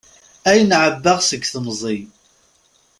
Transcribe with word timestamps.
Ayen 0.49 0.75
ɛebbaɣ 0.83 1.19
seg 1.23 1.43
temẓi. 1.51 1.99